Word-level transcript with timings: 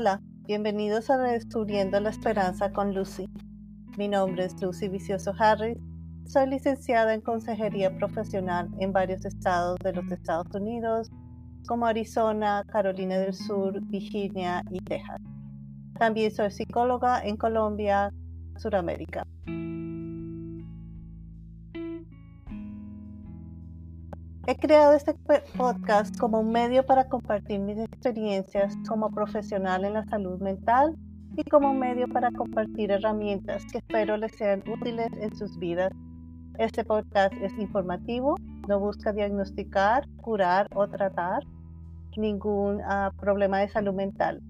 Hola, 0.00 0.20
bienvenidos 0.46 1.10
a 1.10 1.16
Redescubriendo 1.16 1.98
la 1.98 2.10
Esperanza 2.10 2.72
con 2.72 2.94
Lucy. 2.94 3.28
Mi 3.96 4.06
nombre 4.06 4.44
es 4.44 4.62
Lucy 4.62 4.86
Vicioso 4.86 5.32
Harris. 5.36 5.76
Soy 6.24 6.46
licenciada 6.48 7.14
en 7.14 7.20
Consejería 7.20 7.92
Profesional 7.96 8.68
en 8.78 8.92
varios 8.92 9.24
estados 9.24 9.76
de 9.82 9.92
los 9.94 10.08
Estados 10.12 10.46
Unidos, 10.54 11.10
como 11.66 11.84
Arizona, 11.86 12.64
Carolina 12.68 13.18
del 13.18 13.34
Sur, 13.34 13.80
Virginia 13.88 14.62
y 14.70 14.78
Texas. 14.84 15.20
También 15.98 16.30
soy 16.30 16.52
psicóloga 16.52 17.20
en 17.24 17.36
Colombia, 17.36 18.12
Suramérica. 18.56 19.26
He 24.50 24.56
creado 24.56 24.94
este 24.94 25.12
podcast 25.58 26.16
como 26.16 26.40
un 26.40 26.50
medio 26.50 26.82
para 26.86 27.06
compartir 27.06 27.60
mis 27.60 27.76
experiencias 27.76 28.74
como 28.88 29.10
profesional 29.10 29.84
en 29.84 29.92
la 29.92 30.06
salud 30.06 30.40
mental 30.40 30.96
y 31.36 31.44
como 31.44 31.74
medio 31.74 32.08
para 32.08 32.30
compartir 32.30 32.90
herramientas 32.90 33.62
que 33.70 33.76
espero 33.76 34.16
les 34.16 34.32
sean 34.32 34.64
útiles 34.66 35.10
en 35.20 35.36
sus 35.36 35.58
vidas. 35.58 35.92
Este 36.56 36.82
podcast 36.82 37.34
es 37.42 37.52
informativo, 37.58 38.36
no 38.66 38.80
busca 38.80 39.12
diagnosticar, 39.12 40.08
curar 40.16 40.66
o 40.74 40.88
tratar 40.88 41.42
ningún 42.16 42.76
uh, 42.76 43.14
problema 43.20 43.58
de 43.58 43.68
salud 43.68 43.92
mental. 43.92 44.40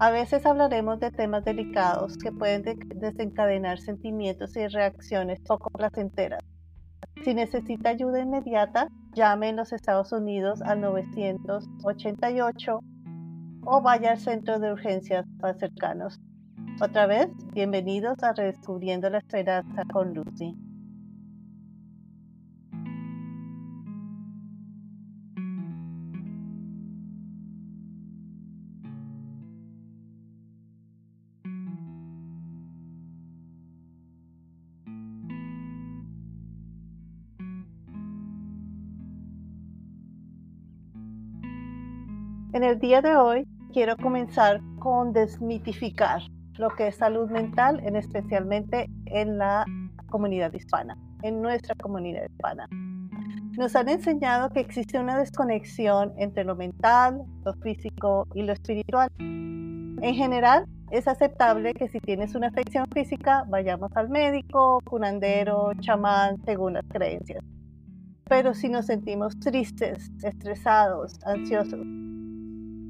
A 0.00 0.10
veces 0.10 0.44
hablaremos 0.44 0.98
de 0.98 1.12
temas 1.12 1.44
delicados 1.44 2.18
que 2.18 2.32
pueden 2.32 2.62
de 2.62 2.74
desencadenar 2.96 3.78
sentimientos 3.78 4.56
y 4.56 4.66
reacciones 4.66 5.38
poco 5.42 5.70
placenteras. 5.70 6.40
Si 7.22 7.32
necesita 7.32 7.90
ayuda 7.90 8.20
inmediata, 8.20 8.88
llame 9.14 9.48
en 9.48 9.56
los 9.56 9.72
Estados 9.72 10.12
Unidos 10.12 10.60
al 10.62 10.80
988 10.80 12.80
o 13.66 13.80
vaya 13.80 14.12
al 14.12 14.18
centro 14.18 14.58
de 14.58 14.72
urgencias 14.72 15.26
más 15.40 15.58
cercanos. 15.58 16.20
Otra 16.80 17.06
vez, 17.06 17.28
bienvenidos 17.52 18.22
a 18.22 18.32
Redescubriendo 18.32 19.08
la 19.08 19.18
Esperanza 19.18 19.84
con 19.92 20.12
Lucy. 20.12 20.56
En 42.54 42.62
el 42.62 42.78
día 42.78 43.02
de 43.02 43.16
hoy 43.16 43.48
quiero 43.72 43.96
comenzar 43.96 44.60
con 44.78 45.12
desmitificar 45.12 46.22
lo 46.56 46.70
que 46.70 46.86
es 46.86 46.94
salud 46.94 47.28
mental, 47.28 47.80
en 47.84 47.96
especialmente 47.96 48.88
en 49.06 49.38
la 49.38 49.64
comunidad 50.08 50.52
hispana, 50.52 50.96
en 51.22 51.42
nuestra 51.42 51.74
comunidad 51.74 52.22
hispana. 52.30 52.68
Nos 53.58 53.74
han 53.74 53.88
enseñado 53.88 54.50
que 54.50 54.60
existe 54.60 55.00
una 55.00 55.18
desconexión 55.18 56.12
entre 56.16 56.44
lo 56.44 56.54
mental, 56.54 57.24
lo 57.44 57.54
físico 57.54 58.28
y 58.36 58.42
lo 58.42 58.52
espiritual. 58.52 59.10
En 59.18 60.14
general, 60.14 60.66
es 60.92 61.08
aceptable 61.08 61.74
que 61.74 61.88
si 61.88 61.98
tienes 61.98 62.36
una 62.36 62.46
afección 62.46 62.86
física, 62.94 63.44
vayamos 63.48 63.90
al 63.96 64.10
médico, 64.10 64.80
curandero, 64.84 65.72
chamán, 65.80 66.40
según 66.44 66.74
las 66.74 66.84
creencias. 66.86 67.42
Pero 68.28 68.54
si 68.54 68.68
nos 68.68 68.86
sentimos 68.86 69.40
tristes, 69.40 70.12
estresados, 70.22 71.18
ansiosos, 71.24 71.84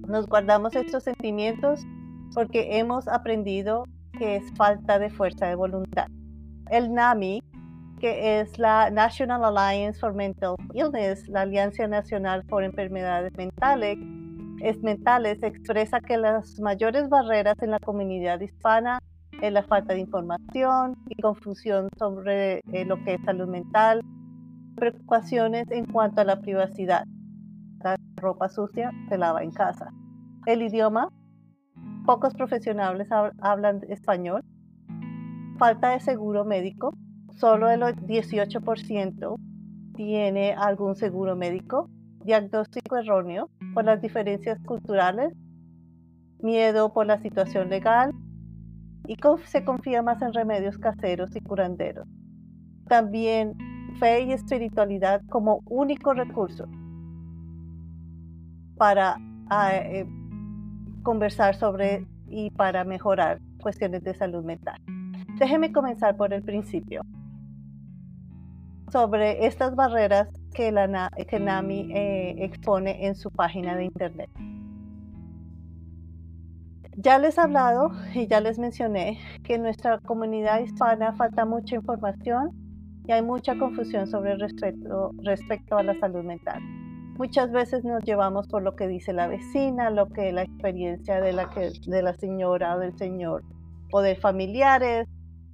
nos 0.08 0.26
guardamos 0.26 0.74
estos 0.74 1.04
sentimientos 1.04 1.80
porque 2.34 2.78
hemos 2.78 3.08
aprendido 3.08 3.84
que 4.18 4.36
es 4.36 4.52
falta 4.56 4.98
de 4.98 5.10
fuerza 5.10 5.46
de 5.46 5.54
voluntad. 5.54 6.06
El 6.70 6.92
NAMI, 6.92 7.42
que 8.00 8.40
es 8.40 8.58
la 8.58 8.90
National 8.90 9.44
Alliance 9.44 9.98
for 9.98 10.14
Mental 10.14 10.56
Illness, 10.72 11.28
la 11.28 11.42
Alianza 11.42 11.86
Nacional 11.86 12.44
por 12.44 12.64
Enfermedades 12.64 13.32
Mentales, 13.36 13.98
es 14.60 14.82
mentales, 14.82 15.42
expresa 15.42 16.00
que 16.00 16.16
las 16.16 16.58
mayores 16.60 17.08
barreras 17.08 17.56
en 17.60 17.70
la 17.70 17.78
comunidad 17.80 18.40
hispana 18.40 18.98
es 19.42 19.52
la 19.52 19.62
falta 19.62 19.94
de 19.94 20.00
información 20.00 20.96
y 21.08 21.20
confusión 21.20 21.88
sobre 21.98 22.60
eh, 22.72 22.84
lo 22.86 23.02
que 23.04 23.14
es 23.14 23.20
salud 23.24 23.48
mental, 23.48 24.00
preocupaciones 24.76 25.70
en 25.70 25.84
cuanto 25.86 26.20
a 26.20 26.24
la 26.24 26.40
privacidad, 26.40 27.04
la 27.84 27.96
ropa 28.16 28.48
sucia 28.48 28.90
se 29.08 29.18
lava 29.18 29.42
en 29.42 29.52
casa. 29.52 29.92
El 30.46 30.62
idioma, 30.62 31.10
pocos 32.06 32.34
profesionales 32.34 33.08
hablan 33.40 33.82
español. 33.88 34.42
Falta 35.58 35.90
de 35.90 36.00
seguro 36.00 36.44
médico, 36.44 36.94
solo 37.30 37.70
el 37.70 37.80
18% 37.82 39.36
tiene 39.94 40.52
algún 40.54 40.96
seguro 40.96 41.36
médico. 41.36 41.88
Diagnóstico 42.24 42.96
erróneo 42.96 43.50
por 43.74 43.84
las 43.84 44.00
diferencias 44.00 44.58
culturales, 44.64 45.34
miedo 46.40 46.90
por 46.92 47.06
la 47.06 47.20
situación 47.20 47.68
legal 47.68 48.12
y 49.06 49.16
se 49.44 49.62
confía 49.62 50.02
más 50.02 50.22
en 50.22 50.32
remedios 50.32 50.78
caseros 50.78 51.36
y 51.36 51.40
curanderos. 51.40 52.08
También 52.88 53.54
fe 54.00 54.22
y 54.22 54.32
espiritualidad 54.32 55.20
como 55.28 55.60
único 55.66 56.14
recurso 56.14 56.66
para 58.76 59.16
ah, 59.50 59.74
eh, 59.74 60.06
conversar 61.02 61.54
sobre 61.54 62.06
y 62.28 62.50
para 62.50 62.84
mejorar 62.84 63.40
cuestiones 63.60 64.02
de 64.02 64.14
salud 64.14 64.44
mental. 64.44 64.80
Déjeme 65.38 65.72
comenzar 65.72 66.16
por 66.16 66.32
el 66.32 66.42
principio. 66.42 67.02
Sobre 68.90 69.46
estas 69.46 69.74
barreras 69.74 70.28
que, 70.54 70.70
la, 70.70 71.10
que 71.28 71.40
NAMI 71.40 71.92
eh, 71.92 72.34
expone 72.44 73.06
en 73.06 73.14
su 73.14 73.30
página 73.30 73.76
de 73.76 73.84
internet. 73.84 74.30
Ya 76.96 77.18
les 77.18 77.36
he 77.38 77.40
hablado 77.40 77.90
y 78.14 78.28
ya 78.28 78.40
les 78.40 78.58
mencioné 78.58 79.18
que 79.42 79.54
en 79.54 79.62
nuestra 79.62 79.98
comunidad 79.98 80.60
hispana 80.60 81.12
falta 81.14 81.44
mucha 81.44 81.74
información 81.74 82.50
y 83.06 83.12
hay 83.12 83.22
mucha 83.22 83.58
confusión 83.58 84.06
sobre 84.06 84.36
respecto, 84.36 85.10
respecto 85.22 85.76
a 85.76 85.82
la 85.82 85.98
salud 85.98 86.22
mental. 86.22 86.62
Muchas 87.16 87.52
veces 87.52 87.84
nos 87.84 88.02
llevamos 88.02 88.48
por 88.48 88.62
lo 88.62 88.74
que 88.74 88.88
dice 88.88 89.12
la 89.12 89.28
vecina, 89.28 89.90
lo 89.90 90.08
que 90.08 90.32
la 90.32 90.42
experiencia 90.42 91.20
de 91.20 91.32
la, 91.32 91.48
que, 91.48 91.70
de 91.86 92.02
la 92.02 92.12
señora 92.14 92.74
o 92.74 92.80
del 92.80 92.96
señor 92.98 93.44
o 93.92 94.00
de 94.00 94.16
familiares 94.16 95.06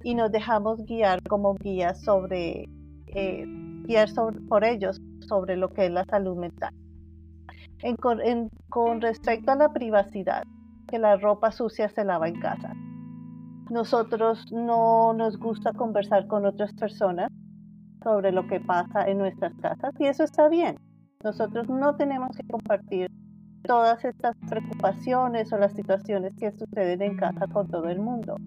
y 0.03 0.15
nos 0.15 0.31
dejamos 0.31 0.83
guiar 0.85 1.21
como 1.21 1.53
guías 1.53 2.01
sobre, 2.01 2.67
eh, 3.07 3.45
guiar 3.83 4.09
por 4.49 4.63
ellos 4.63 4.99
sobre 5.19 5.55
lo 5.55 5.69
que 5.69 5.85
es 5.85 5.91
la 5.91 6.03
salud 6.05 6.35
mental. 6.35 6.73
con 8.69 9.01
respecto 9.01 9.51
a 9.51 9.55
la 9.55 9.71
privacidad, 9.71 10.43
que 10.87 10.97
la 10.97 11.17
ropa 11.17 11.51
sucia 11.51 11.89
se 11.89 12.03
lava 12.03 12.27
en 12.27 12.39
casa. 12.39 12.73
Nosotros 13.69 14.51
no 14.51 15.13
nos 15.13 15.37
gusta 15.37 15.71
conversar 15.73 16.27
con 16.27 16.45
otras 16.45 16.73
personas 16.73 17.29
sobre 18.03 18.31
lo 18.31 18.47
que 18.47 18.59
pasa 18.59 19.07
en 19.07 19.19
nuestras 19.19 19.53
casas 19.61 19.93
y 19.99 20.07
eso 20.07 20.23
está 20.23 20.49
bien. 20.49 20.77
Nosotros 21.23 21.69
no 21.69 21.95
tenemos 21.95 22.35
que 22.35 22.47
compartir 22.47 23.11
todas 23.63 24.03
estas 24.05 24.35
preocupaciones 24.49 25.53
o 25.53 25.57
las 25.57 25.73
situaciones 25.73 26.33
que 26.39 26.51
suceden 26.51 27.01
en 27.01 27.17
casa 27.17 27.47
con 27.47 27.67
todo 27.69 27.89
el 27.89 27.99
mundo. 27.99 28.37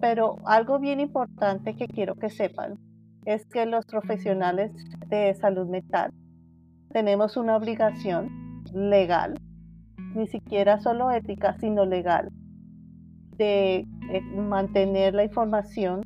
Pero 0.00 0.36
algo 0.44 0.78
bien 0.78 0.98
importante 0.98 1.76
que 1.76 1.86
quiero 1.86 2.14
que 2.16 2.30
sepan 2.30 2.78
es 3.26 3.46
que 3.46 3.66
los 3.66 3.86
profesionales 3.86 4.72
de 5.08 5.34
salud 5.34 5.68
mental 5.68 6.10
tenemos 6.90 7.36
una 7.36 7.56
obligación 7.56 8.64
legal, 8.72 9.34
ni 10.14 10.26
siquiera 10.26 10.80
solo 10.80 11.10
ética, 11.10 11.56
sino 11.60 11.84
legal, 11.84 12.30
de 13.36 13.86
eh, 14.10 14.20
mantener 14.34 15.14
la 15.14 15.24
información 15.24 16.02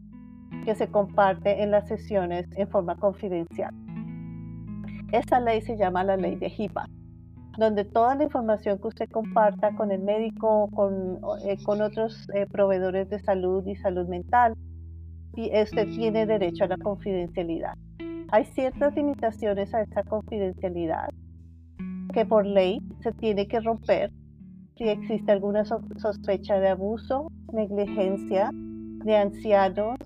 que 0.64 0.74
se 0.74 0.88
comparte 0.88 1.62
en 1.62 1.70
las 1.70 1.88
sesiones 1.88 2.46
en 2.56 2.68
forma 2.68 2.96
confidencial. 2.96 3.74
Esta 5.14 5.38
ley 5.38 5.60
se 5.60 5.76
llama 5.76 6.02
la 6.02 6.16
ley 6.16 6.34
de 6.34 6.48
HIPAA, 6.48 6.88
donde 7.56 7.84
toda 7.84 8.16
la 8.16 8.24
información 8.24 8.80
que 8.80 8.88
usted 8.88 9.08
comparta 9.08 9.70
con 9.76 9.92
el 9.92 10.02
médico, 10.02 10.68
con, 10.74 11.20
eh, 11.44 11.56
con 11.62 11.82
otros 11.82 12.28
eh, 12.34 12.46
proveedores 12.50 13.08
de 13.10 13.20
salud 13.20 13.64
y 13.64 13.76
salud 13.76 14.08
mental, 14.08 14.56
usted 15.36 15.86
tiene 15.94 16.26
derecho 16.26 16.64
a 16.64 16.66
la 16.66 16.78
confidencialidad. 16.78 17.74
Hay 18.32 18.44
ciertas 18.46 18.96
limitaciones 18.96 19.72
a 19.72 19.82
esta 19.82 20.02
confidencialidad 20.02 21.10
que 22.12 22.26
por 22.26 22.44
ley 22.44 22.80
se 23.00 23.12
tiene 23.12 23.46
que 23.46 23.60
romper 23.60 24.10
si 24.76 24.88
existe 24.88 25.30
alguna 25.30 25.64
sospecha 25.64 26.58
de 26.58 26.70
abuso, 26.70 27.30
negligencia 27.52 28.50
de 28.52 29.16
ancianos, 29.16 29.96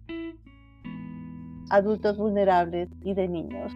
adultos 1.70 2.18
vulnerables 2.18 2.90
y 3.02 3.14
de 3.14 3.26
niños. 3.26 3.72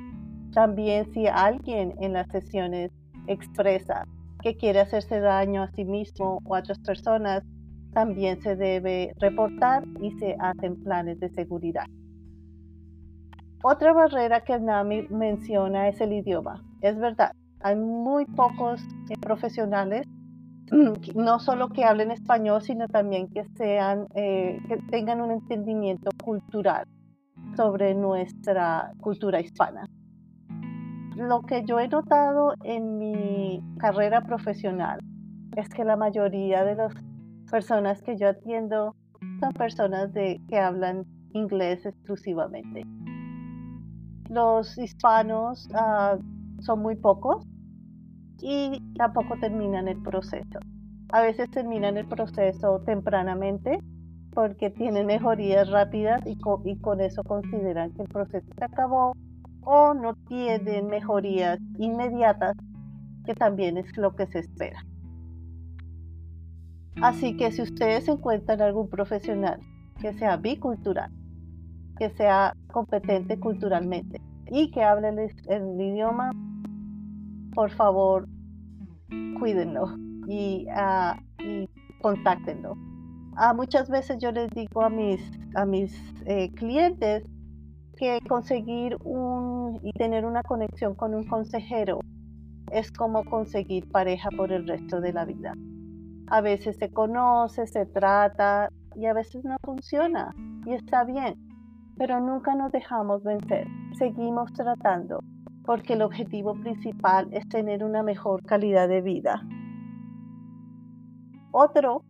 También 0.52 1.12
si 1.12 1.26
alguien 1.26 1.94
en 2.00 2.12
las 2.12 2.28
sesiones 2.28 2.90
expresa 3.26 4.06
que 4.42 4.56
quiere 4.56 4.80
hacerse 4.80 5.20
daño 5.20 5.62
a 5.62 5.70
sí 5.72 5.84
mismo 5.84 6.40
o 6.44 6.54
a 6.54 6.58
otras 6.58 6.78
personas, 6.80 7.42
también 7.92 8.40
se 8.42 8.56
debe 8.56 9.14
reportar 9.18 9.84
y 10.00 10.10
se 10.12 10.36
hacen 10.38 10.82
planes 10.82 11.20
de 11.20 11.28
seguridad. 11.30 11.86
Otra 13.62 13.92
barrera 13.92 14.42
que 14.42 14.58
NAMI 14.58 15.08
menciona 15.08 15.88
es 15.88 16.00
el 16.00 16.12
idioma. 16.12 16.62
Es 16.80 16.98
verdad, 16.98 17.32
hay 17.60 17.76
muy 17.76 18.26
pocos 18.26 18.82
eh, 19.08 19.14
profesionales, 19.20 20.06
no 21.14 21.38
solo 21.38 21.68
que 21.68 21.84
hablen 21.84 22.10
español, 22.10 22.62
sino 22.62 22.88
también 22.88 23.28
que, 23.28 23.44
eh, 23.60 24.58
que 24.68 24.76
tengan 24.90 25.20
un 25.20 25.30
entendimiento 25.30 26.10
cultural 26.24 26.86
sobre 27.56 27.94
nuestra 27.94 28.92
cultura 29.00 29.40
hispana. 29.40 29.86
Lo 31.16 31.42
que 31.42 31.64
yo 31.64 31.78
he 31.78 31.88
notado 31.88 32.54
en 32.64 32.98
mi 32.98 33.62
carrera 33.78 34.22
profesional 34.22 35.00
es 35.56 35.68
que 35.68 35.84
la 35.84 35.96
mayoría 35.96 36.64
de 36.64 36.74
las 36.74 36.94
personas 37.50 38.02
que 38.02 38.16
yo 38.16 38.28
atiendo 38.28 38.96
son 39.40 39.52
personas 39.52 40.12
de, 40.14 40.40
que 40.48 40.58
hablan 40.58 41.04
inglés 41.34 41.84
exclusivamente. 41.84 42.84
Los 44.30 44.78
hispanos 44.78 45.68
ah, 45.74 46.16
son 46.60 46.80
muy 46.80 46.96
pocos 46.96 47.46
y 48.40 48.80
tampoco 48.96 49.36
terminan 49.40 49.88
el 49.88 50.00
proceso. 50.02 50.58
A 51.12 51.20
veces 51.20 51.50
terminan 51.50 51.98
el 51.98 52.08
proceso 52.08 52.80
tempranamente 52.86 53.78
porque 54.32 54.70
tienen 54.70 55.06
mejorías 55.06 55.68
rápidas 55.68 56.22
y 56.26 56.36
con, 56.38 57.00
eso 57.00 57.22
consideran 57.22 57.92
que 57.92 58.02
el 58.02 58.08
proceso 58.08 58.46
se 58.56 58.64
acabó 58.64 59.12
o 59.64 59.94
no 59.94 60.14
tienen 60.28 60.88
mejorías 60.88 61.58
inmediatas, 61.78 62.56
que 63.24 63.34
también 63.34 63.78
es 63.78 63.96
lo 63.96 64.14
que 64.14 64.26
se 64.26 64.40
espera. 64.40 64.84
Así 67.00 67.36
que 67.36 67.50
si 67.52 67.62
ustedes 67.62 68.08
encuentran 68.08 68.60
algún 68.60 68.88
profesional 68.88 69.60
que 70.00 70.12
sea 70.14 70.36
bicultural, 70.36 71.10
que 71.98 72.10
sea 72.10 72.54
competente 72.72 73.38
culturalmente 73.38 74.20
y 74.50 74.70
que 74.70 74.82
hable 74.82 75.08
el, 75.48 75.80
idioma, 75.80 76.30
por 77.54 77.70
favor, 77.70 78.28
cuídenlo 79.38 79.96
y, 80.26 80.66
uh, 80.68 81.42
y 81.42 81.68
contáctenlo 82.00 82.76
Ah, 83.34 83.54
muchas 83.54 83.88
veces 83.88 84.18
yo 84.18 84.30
les 84.30 84.50
digo 84.50 84.82
a 84.82 84.90
mis, 84.90 85.20
a 85.54 85.64
mis 85.64 85.94
eh, 86.26 86.50
clientes 86.52 87.24
que 88.02 88.18
conseguir 88.28 88.96
un 89.04 89.78
y 89.80 89.92
tener 89.92 90.24
una 90.24 90.42
conexión 90.42 90.96
con 90.96 91.14
un 91.14 91.22
consejero 91.22 92.00
es 92.72 92.90
como 92.90 93.24
conseguir 93.24 93.88
pareja 93.92 94.28
por 94.36 94.50
el 94.50 94.66
resto 94.66 95.00
de 95.00 95.12
la 95.12 95.24
vida. 95.24 95.54
A 96.26 96.40
veces 96.40 96.76
se 96.78 96.90
conoce, 96.90 97.64
se 97.68 97.86
trata 97.86 98.70
y 98.96 99.06
a 99.06 99.12
veces 99.12 99.44
no 99.44 99.56
funciona 99.62 100.34
y 100.66 100.72
está 100.72 101.04
bien, 101.04 101.36
pero 101.96 102.18
nunca 102.18 102.56
nos 102.56 102.72
dejamos 102.72 103.22
vencer. 103.22 103.68
Seguimos 103.96 104.52
tratando 104.52 105.20
porque 105.64 105.92
el 105.92 106.02
objetivo 106.02 106.54
principal 106.54 107.28
es 107.30 107.48
tener 107.48 107.84
una 107.84 108.02
mejor 108.02 108.42
calidad 108.42 108.88
de 108.88 109.00
vida. 109.00 109.46
Otro 111.52 112.02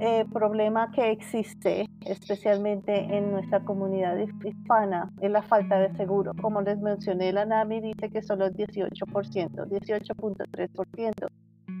eh, 0.00 0.24
problema 0.32 0.90
que 0.90 1.10
existe, 1.10 1.86
especialmente 2.04 2.92
en 3.16 3.30
nuestra 3.30 3.60
comunidad 3.60 4.16
hispana, 4.44 5.10
es 5.20 5.30
la 5.30 5.42
falta 5.42 5.78
de 5.78 5.94
seguro. 5.96 6.32
Como 6.40 6.60
les 6.62 6.78
mencioné, 6.80 7.32
la 7.32 7.44
NAMI 7.44 7.80
dice 7.80 8.10
que 8.10 8.22
solo 8.22 8.46
el 8.46 8.56
18%, 8.56 9.68
18.3% 9.68 11.26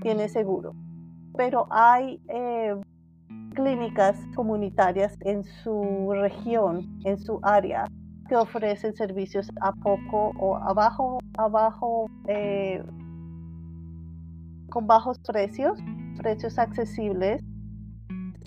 tiene 0.02 0.28
seguro. 0.28 0.74
Pero 1.36 1.66
hay 1.70 2.20
eh, 2.28 2.76
clínicas 3.54 4.16
comunitarias 4.34 5.16
en 5.20 5.44
su 5.44 6.10
región, 6.12 7.00
en 7.04 7.18
su 7.18 7.40
área, 7.42 7.86
que 8.28 8.36
ofrecen 8.36 8.94
servicios 8.94 9.50
a 9.60 9.72
poco 9.72 10.32
o 10.38 10.56
abajo, 10.56 11.18
abajo, 11.38 12.08
eh, 12.28 12.82
con 14.70 14.86
bajos 14.86 15.18
precios, 15.18 15.78
precios 16.18 16.58
accesibles 16.58 17.42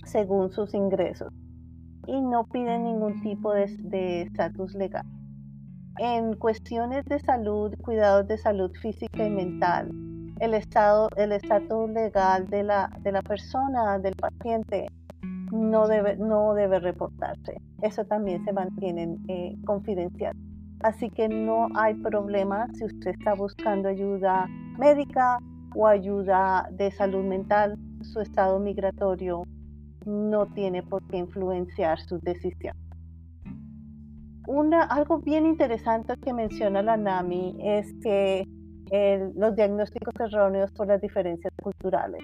según 0.06 0.52
sus 0.52 0.74
ingresos 0.74 1.34
y 2.07 2.22
no 2.22 2.46
piden 2.46 2.84
ningún 2.84 3.22
tipo 3.22 3.54
de 3.54 4.22
estatus 4.22 4.74
legal. 4.75 5.06
En 5.98 6.36
cuestiones 6.36 7.06
de 7.06 7.19
salud, 7.19 7.74
cuidados 7.81 8.28
de 8.28 8.38
salud 8.38 8.72
física 8.81 9.25
y 9.25 9.30
mental, 9.30 9.90
el 10.40 10.54
estado, 10.54 11.10
el 11.16 11.31
estatus 11.31 11.90
legal 11.90 12.48
de 12.48 12.63
la, 12.63 12.92
de 13.02 13.12
la 13.12 13.22
persona, 13.22 13.98
del 14.00 14.16
paciente, 14.16 14.88
no 15.52 15.88
debe, 15.88 16.18
no 16.18 16.54
debe 16.54 16.80
reportarse. 16.80 17.62
Eso 17.81 18.04
también 18.06 18.44
se 18.44 18.51
mantiene 18.51 19.18
eh, 19.30 19.56
confidencial. 19.66 20.36
Así 20.81 21.10
que 21.10 21.30
no 21.30 21.69
hay 21.75 21.94
problema 21.96 22.68
si 22.74 22.84
usted 22.84 23.12
está 23.12 23.34
buscando 23.34 23.88
ayuda 23.88 24.48
médica 24.78 25.40
o 25.74 25.88
ayuda 25.88 26.68
de 26.72 26.92
salud 26.92 27.24
mental, 27.24 27.78
su 28.01 28.19
estado 28.19 28.60
migratorio 28.60 29.44
no 30.06 30.46
tiene 30.48 30.84
por 30.84 31.06
qué 31.07 31.18
influenciar 31.18 32.00
su 32.00 32.19
decisión. 32.19 32.75
Una, 34.48 34.84
algo 34.84 35.20
bien 35.20 35.46
interesante 35.46 36.15
que 36.18 36.34
menciona 36.34 36.84
la 36.84 36.98
NAMI 36.98 37.58
es 37.60 37.94
que 38.03 38.48
los 39.36 39.56
diagnósticos 39.56 40.13
erróneos 40.20 40.72
por 40.72 40.88
las 40.88 41.01
diferencias 41.01 41.51
culturales. 41.62 42.22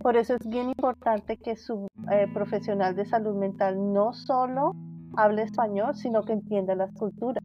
Por 0.00 0.16
eso 0.16 0.34
es 0.34 0.48
bien 0.48 0.70
importante 0.70 1.36
que 1.36 1.56
su 1.56 1.86
eh, 2.10 2.26
profesional 2.32 2.96
de 2.96 3.04
salud 3.04 3.36
mental 3.36 3.92
no 3.92 4.12
solo 4.12 4.74
hable 5.16 5.42
español, 5.42 5.94
sino 5.94 6.22
que 6.22 6.32
entienda 6.32 6.74
las 6.74 6.90
culturas. 6.92 7.44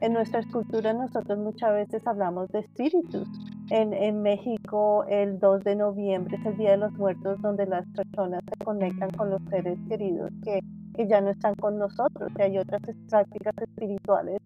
En 0.00 0.12
nuestras 0.12 0.46
culturas 0.46 0.94
nosotros 0.94 1.38
muchas 1.38 1.72
veces 1.72 2.06
hablamos 2.06 2.48
de 2.50 2.60
espíritus, 2.60 3.28
en, 3.70 4.22
México, 4.22 5.04
el 5.08 5.38
2 5.40 5.64
de 5.64 5.76
noviembre 5.76 6.36
es 6.36 6.46
el 6.46 6.56
Día 6.56 6.72
de 6.72 6.76
los 6.76 6.92
Muertos, 6.92 7.40
donde 7.42 7.66
las 7.66 7.84
personas 7.88 8.42
se 8.48 8.64
conectan 8.64 9.10
con 9.10 9.30
los 9.30 9.42
seres 9.50 9.78
queridos 9.88 10.30
que, 10.44 10.60
ya 11.08 11.20
no 11.20 11.30
están 11.30 11.54
con 11.56 11.78
nosotros. 11.78 12.30
Y 12.38 12.42
hay 12.42 12.58
otras 12.58 12.80
prácticas 13.10 13.54
espirituales 13.58 14.40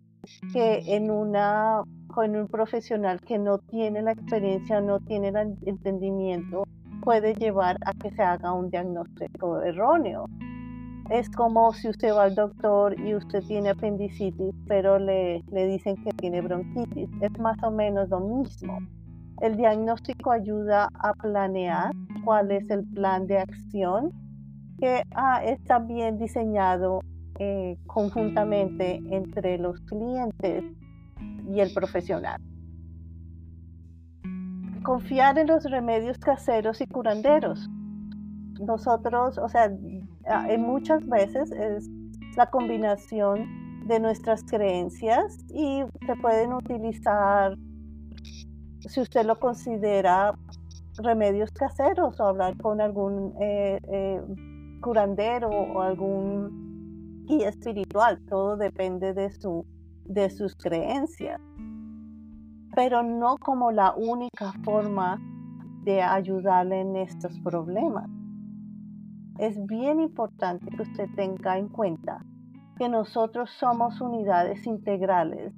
que 0.52 0.82
en, 0.86 1.10
una, 1.10 1.82
con 2.08 2.34
un 2.34 2.48
profesional 2.48 3.20
que 3.20 3.38
no 3.38 3.58
tiene 3.58 4.02
la 4.02 4.12
experiencia, 4.12 4.80
no 4.80 5.00
tiene 5.00 5.28
el 5.28 5.56
entendimiento, 5.66 6.64
puede 7.02 7.34
llevar 7.34 7.76
a 7.84 7.92
que 7.92 8.10
se 8.10 8.22
haga 8.22 8.52
un 8.52 8.70
diagnóstico 8.70 9.60
erróneo. 9.62 10.26
Es 11.10 11.28
como 11.30 11.72
si 11.72 11.88
usted 11.88 12.12
va 12.12 12.24
al 12.24 12.34
doctor 12.34 12.98
y 12.98 13.14
usted 13.14 13.42
tiene 13.44 13.70
apendicitis, 13.70 14.54
pero 14.66 14.98
le, 14.98 15.42
le 15.50 15.66
dicen 15.66 15.96
que 16.02 16.10
tiene 16.12 16.40
bronquitis. 16.40 17.08
Es 17.20 17.38
más 17.38 17.62
o 17.62 17.70
menos 17.70 18.08
lo 18.08 18.20
mismo. 18.20 18.78
El 19.40 19.56
diagnóstico 19.56 20.32
ayuda 20.32 20.88
a 20.98 21.14
planear 21.14 21.92
cuál 22.24 22.50
es 22.50 22.68
el 22.68 22.84
plan 22.92 23.26
de 23.26 23.38
acción 23.38 24.12
que 24.78 25.02
ah, 25.14 25.42
está 25.44 25.78
bien 25.78 26.18
diseñado 26.18 27.00
eh, 27.38 27.78
conjuntamente 27.86 29.00
entre 29.10 29.56
los 29.56 29.80
clientes 29.82 30.62
y 31.48 31.60
el 31.60 31.72
profesional. 31.72 32.38
Confiar 34.82 35.38
en 35.38 35.46
los 35.46 35.64
remedios 35.64 36.18
caseros 36.18 36.82
y 36.82 36.86
curanderos. 36.86 37.68
Nosotros, 38.60 39.38
o 39.38 39.48
sea, 39.48 39.70
ah, 40.26 40.46
en 40.50 40.62
muchas 40.62 41.06
veces 41.06 41.50
es 41.52 41.88
la 42.36 42.50
combinación 42.50 43.86
de 43.86 44.00
nuestras 44.00 44.44
creencias 44.44 45.38
y 45.48 45.82
se 46.06 46.16
pueden 46.16 46.52
utilizar 46.52 47.56
si 48.88 49.00
usted 49.00 49.26
lo 49.26 49.38
considera 49.38 50.34
remedios 50.98 51.50
caseros 51.52 52.18
o 52.20 52.24
hablar 52.24 52.56
con 52.56 52.80
algún 52.80 53.34
eh, 53.40 53.78
eh, 53.84 54.20
curandero 54.80 55.48
o 55.48 55.80
algún 55.80 57.24
guía 57.26 57.48
espiritual, 57.48 58.20
todo 58.28 58.56
depende 58.56 59.14
de, 59.14 59.30
su, 59.30 59.66
de 60.04 60.30
sus 60.30 60.56
creencias, 60.56 61.40
pero 62.74 63.02
no 63.02 63.36
como 63.38 63.70
la 63.70 63.94
única 63.94 64.52
forma 64.64 65.20
de 65.84 66.02
ayudarle 66.02 66.80
en 66.80 66.96
estos 66.96 67.38
problemas. 67.40 68.08
Es 69.38 69.64
bien 69.66 70.00
importante 70.00 70.66
que 70.76 70.82
usted 70.82 71.06
tenga 71.16 71.56
en 71.56 71.68
cuenta 71.68 72.24
que 72.76 72.88
nosotros 72.88 73.50
somos 73.58 74.00
unidades 74.00 74.66
integrales 74.66 75.52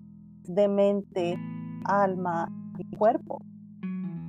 de 0.45 0.69
mente, 0.69 1.39
alma 1.85 2.49
cuerpo. 2.97 3.43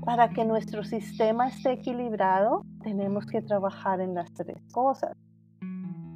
Para 0.05 0.29
que 0.29 0.45
nuestro 0.45 0.83
sistema 0.83 1.47
esté 1.47 1.73
equilibrado, 1.73 2.65
tenemos 2.83 3.25
que 3.25 3.41
trabajar 3.41 4.01
en 4.01 4.13
las 4.13 4.31
tres 4.33 4.57
cosas. 4.71 5.15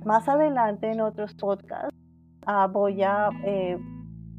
Más 0.06 0.28
adelante 0.28 0.92
en 0.92 1.02
otros 1.02 1.34
podcasts 1.36 1.96
ah, 2.46 2.68
voy 2.68 3.04
a 3.04 3.30
eh, 3.44 3.78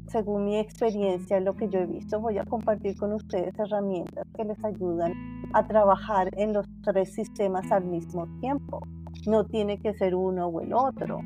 según 0.09 0.45
mi 0.45 0.57
experiencia, 0.57 1.39
lo 1.39 1.55
que 1.55 1.69
yo 1.69 1.79
he 1.79 1.85
visto, 1.85 2.19
voy 2.19 2.37
a 2.37 2.45
compartir 2.45 2.97
con 2.97 3.13
ustedes 3.13 3.57
herramientas 3.59 4.25
que 4.35 4.43
les 4.43 4.63
ayudan 4.63 5.13
a 5.53 5.65
trabajar 5.67 6.29
en 6.33 6.53
los 6.53 6.65
tres 6.83 7.13
sistemas 7.13 7.71
al 7.71 7.85
mismo 7.85 8.27
tiempo. 8.39 8.81
No 9.27 9.45
tiene 9.45 9.77
que 9.79 9.93
ser 9.93 10.15
uno 10.15 10.47
o 10.47 10.61
el 10.61 10.73
otro. 10.73 11.19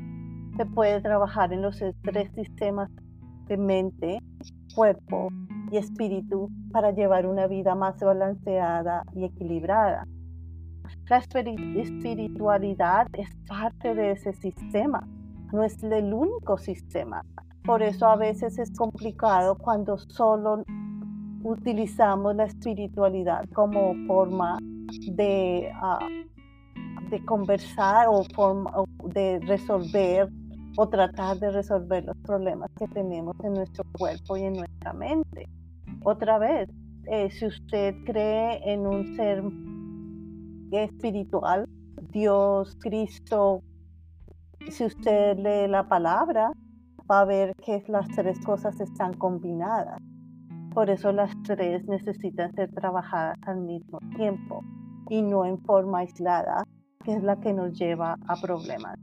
Se 0.56 0.66
puede 0.66 1.00
trabajar 1.00 1.52
en 1.52 1.62
los 1.62 1.78
tres 2.02 2.30
sistemas 2.34 2.90
de 3.46 3.56
mente, 3.56 4.18
cuerpo 4.74 5.28
espíritu 5.76 6.50
para 6.72 6.90
llevar 6.90 7.26
una 7.26 7.46
vida 7.46 7.74
más 7.74 7.98
balanceada 7.98 9.04
y 9.14 9.24
equilibrada. 9.24 10.06
La 11.08 11.18
espiritualidad 11.18 13.06
es 13.12 13.28
parte 13.46 13.94
de 13.94 14.12
ese 14.12 14.32
sistema, 14.32 15.06
no 15.52 15.62
es 15.62 15.82
el 15.82 16.12
único 16.12 16.56
sistema. 16.58 17.22
Por 17.64 17.82
eso 17.82 18.06
a 18.06 18.16
veces 18.16 18.58
es 18.58 18.70
complicado 18.76 19.56
cuando 19.56 19.96
solo 19.98 20.64
utilizamos 21.42 22.34
la 22.34 22.44
espiritualidad 22.44 23.44
como 23.54 23.94
forma 24.06 24.58
de, 25.12 25.70
ah, 25.74 26.06
de 27.10 27.24
conversar 27.24 28.06
o 28.08 28.24
forma 28.34 28.70
de 29.04 29.40
resolver 29.40 30.28
o 30.76 30.88
tratar 30.88 31.38
de 31.38 31.50
resolver 31.50 32.04
los 32.04 32.16
problemas 32.18 32.70
que 32.78 32.88
tenemos 32.88 33.36
en 33.44 33.54
nuestro 33.54 33.84
cuerpo 33.92 34.36
y 34.36 34.42
en 34.42 34.54
nuestra 34.54 34.92
mente. 34.92 35.48
Otra 36.06 36.36
vez, 36.38 36.68
eh, 37.06 37.30
si 37.30 37.46
usted 37.46 37.94
cree 38.04 38.60
en 38.70 38.86
un 38.86 39.16
ser 39.16 39.42
espiritual, 40.70 41.66
Dios, 42.10 42.76
Cristo, 42.80 43.62
si 44.68 44.84
usted 44.84 45.38
lee 45.38 45.66
la 45.66 45.88
palabra, 45.88 46.52
va 47.10 47.20
a 47.20 47.24
ver 47.24 47.54
que 47.56 47.82
las 47.88 48.06
tres 48.08 48.38
cosas 48.44 48.78
están 48.80 49.14
combinadas. 49.14 49.98
Por 50.74 50.90
eso 50.90 51.10
las 51.10 51.30
tres 51.42 51.86
necesitan 51.86 52.52
ser 52.52 52.70
trabajadas 52.72 53.38
al 53.46 53.62
mismo 53.62 53.98
tiempo 54.14 54.62
y 55.08 55.22
no 55.22 55.46
en 55.46 55.58
forma 55.62 56.00
aislada, 56.00 56.64
que 57.02 57.14
es 57.14 57.22
la 57.22 57.40
que 57.40 57.54
nos 57.54 57.78
lleva 57.78 58.18
a 58.28 58.36
problemas. 58.36 58.98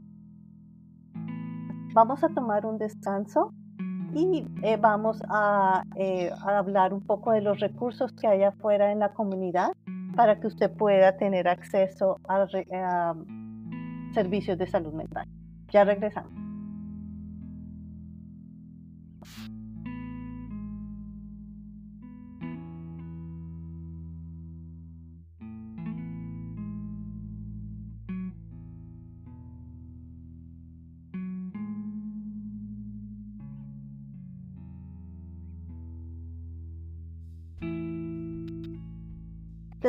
Vamos 1.94 2.22
a 2.22 2.28
tomar 2.28 2.64
un 2.64 2.78
descanso 2.78 3.52
y 4.14 4.44
eh, 4.62 4.76
vamos 4.78 5.20
eh, 5.96 6.30
a, 6.30 6.58
hablar 6.58 6.92
un 6.92 7.00
poco 7.00 7.32
de 7.32 7.40
los 7.40 7.60
recursos 7.60 8.12
que 8.12 8.26
hay 8.26 8.42
afuera 8.42 8.92
en 8.92 8.98
la 8.98 9.10
comunidad 9.10 9.72
para 10.16 10.38
que 10.38 10.46
usted 10.46 10.70
pueda 10.70 11.16
tener 11.16 11.48
acceso 11.48 12.18
a 12.28 12.46
servicios 14.12 14.58
de 14.58 14.66
salud 14.66 14.92
mental. 14.92 15.26
Ya 15.70 15.84
regresamos. 15.84 16.41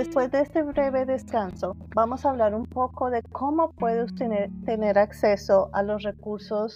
Después 0.04 0.32
de 0.32 0.42
este 0.42 0.64
breve 0.64 1.06
descanso, 1.06 1.78
vamos 1.96 2.26
a 2.26 2.32
hablar 2.32 2.54
un 2.54 2.66
poco 2.66 3.10
de 3.10 3.22
cómo 3.32 3.72
puede 3.72 4.04
usted 4.04 4.50
tener, 4.66 4.98
acceso 4.98 5.70
a 5.72 5.82
los 5.82 6.04
recursos 6.04 6.76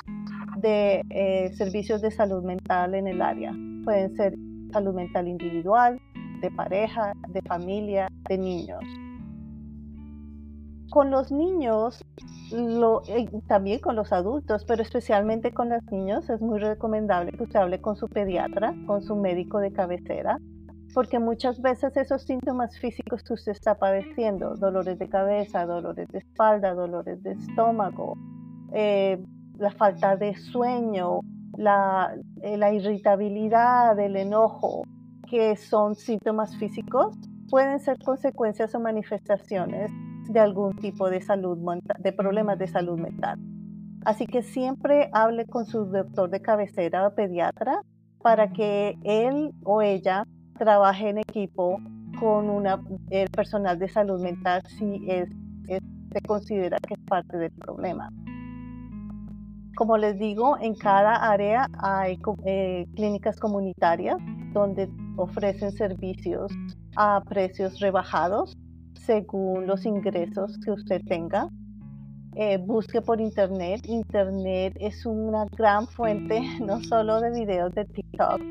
de 0.59 1.03
eh, 1.09 1.51
servicios 1.53 2.01
de 2.01 2.09
salud 2.09 2.41
mental 2.41 2.95
en 2.95 3.05
el 3.05 3.21
área. 3.21 3.51
Pueden 3.83 4.15
ser 4.15 4.33
salud 4.71 4.93
mental 4.93 5.27
individual, 5.27 5.99
de 6.39 6.49
pareja, 6.51 7.11
de 7.27 7.41
familia, 7.41 8.07
de 8.29 8.37
niños. 8.37 8.81
Con 10.89 11.11
los 11.11 11.29
niños, 11.29 12.01
eh, 12.53 13.25
también 13.45 13.79
con 13.79 13.97
los 13.97 14.13
adultos, 14.13 14.63
pero 14.63 14.81
especialmente 14.81 15.53
con 15.53 15.67
los 15.67 15.83
niños, 15.91 16.29
es 16.29 16.39
muy 16.39 16.59
recomendable 16.59 17.33
que 17.33 17.43
usted 17.43 17.59
hable 17.59 17.81
con 17.81 17.97
su 17.97 18.07
pediatra, 18.07 18.73
con 18.85 19.01
su 19.01 19.17
médico 19.17 19.59
de 19.59 19.73
cabecera, 19.73 20.39
porque 20.97 21.19
muchas 21.19 21.61
veces 21.61 21.95
esos 21.95 22.23
síntomas 22.23 22.75
físicos 22.79 23.21
que 23.21 23.33
usted 23.33 23.51
está 23.51 23.75
padeciendo, 23.75 24.55
dolores 24.55 24.97
de 24.97 25.07
cabeza, 25.07 25.63
dolores 25.67 26.07
de 26.07 26.17
espalda, 26.17 26.73
dolores 26.73 27.21
de 27.21 27.33
estómago, 27.33 28.17
eh, 28.73 29.23
la 29.59 29.69
falta 29.73 30.15
de 30.15 30.33
sueño, 30.33 31.19
la, 31.55 32.15
eh, 32.41 32.57
la 32.57 32.73
irritabilidad, 32.73 33.99
el 33.99 34.15
enojo, 34.15 34.85
que 35.29 35.55
son 35.55 35.93
síntomas 35.93 36.57
físicos, 36.57 37.15
pueden 37.51 37.79
ser 37.79 37.99
consecuencias 37.99 38.73
o 38.73 38.79
manifestaciones 38.79 39.91
de 40.29 40.39
algún 40.39 40.75
tipo 40.77 41.11
de 41.11 41.21
salud 41.21 41.59
de 41.99 42.11
problemas 42.11 42.57
de 42.57 42.69
salud 42.69 42.97
mental. 42.97 43.37
Así 44.03 44.25
que 44.25 44.41
siempre 44.41 45.11
hable 45.13 45.45
con 45.45 45.67
su 45.67 45.85
doctor 45.85 46.31
de 46.31 46.41
cabecera 46.41 47.05
o 47.05 47.13
pediatra 47.13 47.83
para 48.23 48.51
que 48.51 48.97
él 49.03 49.51
o 49.63 49.83
ella 49.83 50.25
trabaje 50.57 51.09
en 51.09 51.19
equipo 51.19 51.79
con 52.19 52.49
una, 52.49 52.81
el 53.09 53.29
personal 53.29 53.77
de 53.79 53.87
salud 53.87 54.21
mental 54.21 54.61
si 54.67 55.01
es, 55.07 55.29
se 55.67 56.21
considera 56.21 56.77
que 56.87 56.95
es 56.95 56.99
parte 57.01 57.37
del 57.37 57.51
problema. 57.51 58.11
Como 59.75 59.95
les 59.97 60.17
digo, 60.17 60.57
en 60.59 60.73
cada 60.73 61.13
área 61.31 61.67
hay 61.79 62.19
eh, 62.45 62.87
clínicas 62.95 63.39
comunitarias 63.39 64.17
donde 64.51 64.89
ofrecen 65.17 65.71
servicios 65.71 66.51
a 66.95 67.21
precios 67.21 67.79
rebajados 67.79 68.57
según 68.95 69.67
los 69.67 69.85
ingresos 69.85 70.57
que 70.65 70.71
usted 70.71 71.01
tenga. 71.07 71.47
Eh, 72.35 72.57
busque 72.57 73.01
por 73.01 73.21
internet. 73.21 73.81
Internet 73.85 74.75
es 74.79 75.05
una 75.05 75.45
gran 75.55 75.87
fuente 75.87 76.41
no 76.59 76.81
solo 76.83 77.21
de 77.21 77.31
videos 77.31 77.73
de 77.73 77.85
TikTok, 77.85 78.41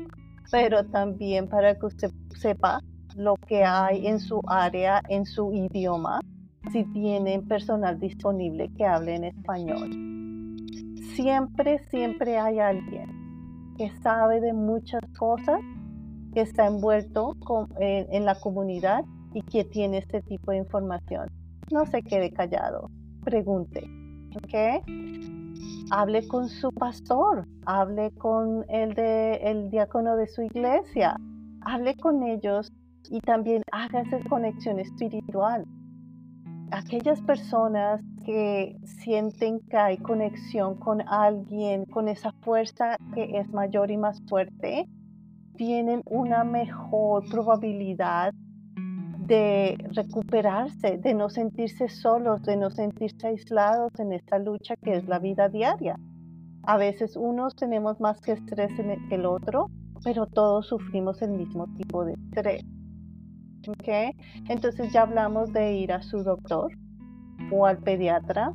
pero 0.51 0.85
también 0.85 1.47
para 1.47 1.75
que 1.77 1.85
usted 1.85 2.11
sepa 2.37 2.81
lo 3.15 3.35
que 3.35 3.63
hay 3.63 4.07
en 4.07 4.19
su 4.19 4.41
área, 4.47 5.01
en 5.09 5.25
su 5.25 5.51
idioma, 5.51 6.19
si 6.71 6.83
tienen 6.91 7.47
personal 7.47 7.99
disponible 7.99 8.69
que 8.77 8.85
hable 8.85 9.15
en 9.15 9.23
español. 9.25 9.89
Siempre, 11.15 11.79
siempre 11.89 12.37
hay 12.37 12.59
alguien 12.59 13.75
que 13.77 13.91
sabe 14.01 14.39
de 14.39 14.53
muchas 14.53 15.01
cosas, 15.17 15.59
que 16.33 16.41
está 16.41 16.67
envuelto 16.67 17.35
en, 17.79 18.25
la 18.25 18.35
comunidad 18.39 19.03
y 19.33 19.41
que 19.41 19.63
tiene 19.63 19.99
este 19.99 20.21
tipo 20.21 20.51
de 20.51 20.57
información. 20.57 21.27
No 21.71 21.85
se 21.85 22.03
quede 22.03 22.31
callado, 22.31 22.89
pregunte. 23.23 23.96
¿Ok? 24.35 24.83
hable 25.89 26.27
con 26.27 26.49
su 26.49 26.71
pastor, 26.71 27.47
hable 27.65 28.11
con 28.11 28.65
el, 28.69 28.93
de, 28.93 29.35
el 29.35 29.69
diácono 29.69 30.15
de 30.15 30.27
su 30.27 30.41
iglesia, 30.41 31.17
hable 31.61 31.95
con 31.95 32.23
ellos 32.23 32.71
y 33.09 33.19
también 33.21 33.61
haga 33.71 34.01
esa 34.01 34.19
conexión 34.27 34.79
espiritual. 34.79 35.65
Aquellas 36.71 37.21
personas 37.21 38.01
que 38.25 38.77
sienten 38.83 39.61
que 39.69 39.77
hay 39.77 39.97
conexión 39.97 40.75
con 40.75 41.01
alguien, 41.07 41.85
con 41.85 42.09
esa 42.09 42.33
fuerza 42.41 42.97
que 43.13 43.37
es 43.37 43.49
mayor 43.53 43.89
y 43.89 43.97
más 43.97 44.21
fuerte, 44.27 44.85
tienen 45.55 46.01
una 46.05 46.43
mejor 46.43 47.23
probabilidad 47.29 48.33
de 49.27 49.77
recuperarse, 49.93 50.97
de 50.97 51.13
no 51.13 51.29
sentirse 51.29 51.89
solos, 51.89 52.41
de 52.43 52.55
no 52.55 52.69
sentirse 52.71 53.27
aislados 53.27 53.91
en 53.99 54.13
esta 54.13 54.39
lucha 54.39 54.75
que 54.77 54.95
es 54.95 55.07
la 55.07 55.19
vida 55.19 55.49
diaria. 55.49 55.99
A 56.63 56.77
veces 56.77 57.15
unos 57.15 57.55
tenemos 57.55 57.99
más 57.99 58.19
que 58.21 58.33
estrés 58.33 58.71
que 59.09 59.15
el 59.15 59.25
otro, 59.25 59.69
pero 60.03 60.25
todos 60.27 60.67
sufrimos 60.67 61.21
el 61.21 61.31
mismo 61.31 61.67
tipo 61.75 62.05
de 62.05 62.13
estrés. 62.13 62.63
¿Okay? 63.67 64.11
Entonces 64.47 64.93
ya 64.93 65.01
hablamos 65.01 65.51
de 65.51 65.73
ir 65.73 65.91
a 65.91 66.01
su 66.01 66.23
doctor 66.23 66.71
o 67.51 67.65
al 67.65 67.77
pediatra. 67.79 68.53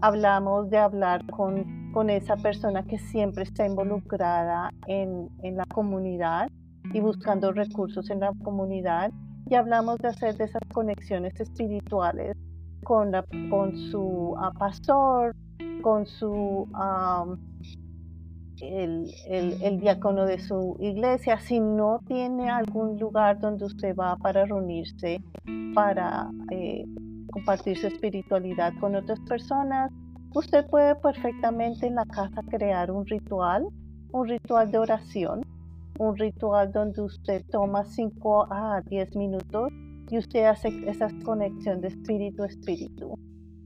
Hablamos 0.00 0.70
de 0.70 0.78
hablar 0.78 1.26
con, 1.26 1.92
con 1.92 2.08
esa 2.08 2.36
persona 2.36 2.82
que 2.84 2.98
siempre 2.98 3.42
está 3.42 3.66
involucrada 3.66 4.70
en, 4.86 5.28
en 5.42 5.56
la 5.56 5.66
comunidad 5.66 6.48
y 6.94 7.00
buscando 7.00 7.52
recursos 7.52 8.08
en 8.08 8.20
la 8.20 8.32
comunidad 8.42 9.10
y 9.50 9.56
hablamos 9.56 9.98
de 9.98 10.08
hacer 10.08 10.36
de 10.36 10.44
esas 10.44 10.62
conexiones 10.72 11.38
espirituales 11.40 12.36
con, 12.84 13.10
la, 13.10 13.24
con 13.50 13.76
su 13.76 14.34
ah, 14.38 14.52
pastor, 14.56 15.34
con 15.82 16.06
su 16.06 16.68
el, 18.60 19.10
el, 19.28 19.80
diácono 19.80 20.24
de 20.24 20.38
su 20.38 20.76
iglesia. 20.78 21.40
Si 21.40 21.58
no 21.58 22.00
tiene 22.06 22.48
algún 22.48 22.98
lugar 22.98 23.40
donde 23.40 23.64
usted 23.64 23.96
va 23.96 24.16
para 24.16 24.46
reunirse, 24.46 25.20
para 25.74 26.30
eh, 26.52 26.84
compartir 27.32 27.76
su 27.76 27.88
espiritualidad 27.88 28.72
con 28.78 28.94
otras 28.94 29.18
personas, 29.20 29.90
usted 30.32 30.64
puede 30.68 30.94
perfectamente 30.94 31.88
en 31.88 31.96
la 31.96 32.04
casa 32.04 32.40
crear 32.48 32.92
un 32.92 33.04
ritual 33.04 33.66
un 34.12 34.28
ritual 34.28 34.70
de 34.70 34.78
oración, 34.78 35.42
un 36.00 36.16
ritual 36.16 36.72
donde 36.72 37.02
usted 37.02 37.44
toma 37.50 37.84
5 37.84 38.48
a 38.50 38.80
10 38.86 39.16
minutos 39.16 39.70
y 40.08 40.16
usted 40.16 40.44
hace 40.44 40.68
esa 40.88 41.08
conexión 41.24 41.82
de 41.82 41.88
espíritu 41.88 42.42
a 42.42 42.46
espíritu. 42.46 43.18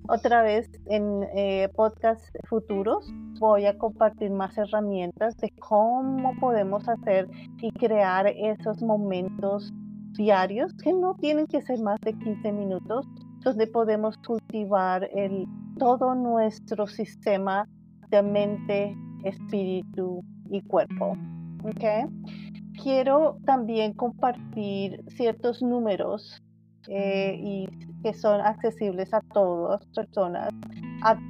Otra 0.08 0.42
vez 0.42 0.68
en 0.86 1.22
eh, 1.36 1.68
podcasts 1.76 2.28
futuros 2.48 3.08
voy 3.38 3.66
a 3.66 3.78
compartir 3.78 4.32
más 4.32 4.58
herramientas 4.58 5.36
de 5.36 5.50
cómo 5.60 6.34
podemos 6.40 6.88
hacer 6.88 7.28
y 7.62 7.70
crear 7.70 8.26
esos 8.26 8.82
momentos 8.82 9.72
diarios 10.18 10.74
que 10.82 10.92
no 10.92 11.14
tienen 11.14 11.46
que 11.46 11.62
ser 11.62 11.80
más 11.80 12.00
de 12.00 12.14
15 12.14 12.50
minutos, 12.50 13.06
donde 13.44 13.68
podemos 13.68 14.18
cultivar 14.18 15.08
el, 15.14 15.46
todo 15.78 16.16
nuestro 16.16 16.88
sistema 16.88 17.68
de 18.10 18.22
mente, 18.24 18.96
espíritu 19.22 20.20
y 20.50 20.60
cuerpo. 20.62 21.16
¿Okay? 21.64 22.04
Quiero 22.82 23.38
también 23.44 23.92
compartir 23.94 25.02
ciertos 25.08 25.62
números 25.62 26.42
eh, 26.88 27.36
y 27.40 27.66
que 28.02 28.12
son 28.12 28.40
accesibles 28.40 29.12
a 29.14 29.20
todas 29.32 29.86
personas 29.94 30.50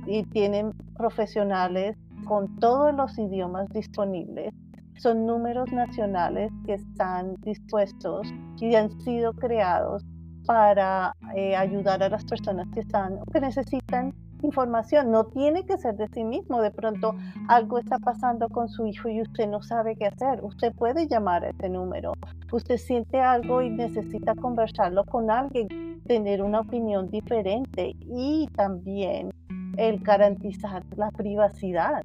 y 0.07 0.25
tienen 0.25 0.73
profesionales 0.97 1.97
con 2.25 2.57
todos 2.59 2.95
los 2.95 3.17
idiomas 3.19 3.69
disponibles. 3.71 4.53
Son 4.99 5.27
números 5.27 5.71
nacionales 5.73 6.51
que 6.67 6.75
están 6.75 7.35
dispuestos 7.43 8.33
y 8.61 8.75
han 8.75 8.91
sido 9.01 9.33
creados 9.33 10.05
para 10.47 11.13
eh, 11.35 11.57
ayudar 11.57 12.03
a 12.03 12.09
las 12.09 12.25
personas 12.25 12.69
que 12.73 12.81
están 12.81 13.19
que 13.33 13.41
necesitan 13.41 14.13
información. 14.45 15.11
No 15.11 15.25
tiene 15.25 15.65
que 15.65 15.79
ser 15.79 15.97
de 15.97 16.09
sí 16.09 16.25
mismo. 16.25 16.61
De 16.61 16.71
pronto 16.71 17.15
algo 17.49 17.79
está 17.79 17.99
pasando 17.99 18.49
con 18.49 18.69
su 18.69 18.87
hijo 18.87 19.09
y 19.09 19.23
usted 19.23 19.49
no 19.49 19.63
sabe 19.63 19.97
qué 19.97 20.07
hacer. 20.07 20.43
Usted 20.43 20.73
puede 20.75 21.09
llamar 21.09 21.45
a 21.45 21.51
ese 21.51 21.69
número. 21.69 22.13
Usted 22.53 22.77
siente 22.77 23.21
algo 23.21 23.63
y 23.63 23.71
necesita 23.71 24.35
conversarlo 24.35 25.05
con 25.05 25.31
alguien, 25.31 26.03
tener 26.07 26.43
una 26.43 26.61
opinión 26.61 27.11
diferente 27.11 27.97
y 28.01 28.47
también 28.55 29.31
el 29.77 29.99
garantizar 30.01 30.85
la 30.97 31.11
privacidad, 31.11 32.03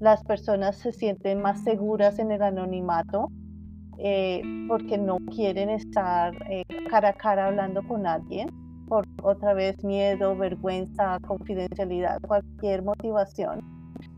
Las 0.02 0.24
personas 0.24 0.76
se 0.78 0.92
sienten 0.92 1.42
más 1.42 1.64
seguras 1.64 2.20
en 2.20 2.32
el 2.32 2.42
anonimato 2.42 3.30
eh, 4.00 4.42
porque 4.68 4.98
no 4.98 5.20
quieren 5.34 5.70
estar 5.70 6.34
eh, 6.50 6.64
cara 6.90 7.10
a 7.10 7.14
cara 7.14 7.46
hablando 7.48 7.88
con 7.88 8.08
alguien 8.08 8.63
por 8.88 9.06
otra 9.22 9.54
vez 9.54 9.84
miedo, 9.84 10.36
vergüenza, 10.36 11.20
confidencialidad, 11.28 12.20
cualquier 12.22 12.82
motivación. 12.84 13.62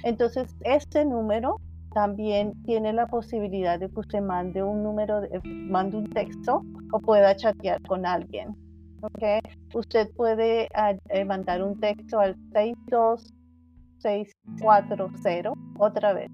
Entonces, 0.04 0.56
este 0.62 1.04
número 1.06 1.60
también 1.94 2.54
tiene 2.64 2.94
la 2.94 3.08
posibilidad 3.08 3.78
de 3.80 3.90
que 3.90 4.00
usted 4.00 4.22
mande 4.22 4.64
un 4.64 4.84
número, 4.84 5.22
mande 5.44 5.98
un 5.98 6.10
texto 6.10 6.64
o 6.92 7.00
pueda 7.00 7.36
chatear 7.36 7.82
con 7.84 8.06
alguien. 8.06 8.56
¿okay? 9.02 9.40
Usted 9.74 10.08
puede 10.16 10.70
ah, 10.76 10.94
eh, 11.10 11.26
mandar 11.26 11.64
un 11.64 11.80
texto 11.80 12.20
al 12.20 12.36
62640, 12.54 15.54
otra 15.78 16.14
vez, 16.14 16.30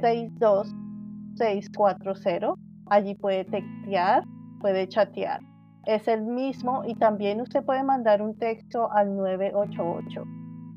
62640. 0.00 2.54
Allí 2.90 3.14
puede 3.14 3.44
textear, 3.44 4.24
puede 4.60 4.88
chatear 4.88 5.40
es 5.88 6.06
el 6.06 6.22
mismo 6.22 6.82
y 6.84 6.94
también 6.94 7.40
usted 7.40 7.64
puede 7.64 7.82
mandar 7.82 8.20
un 8.20 8.36
texto 8.36 8.92
al 8.92 9.16
988 9.16 10.22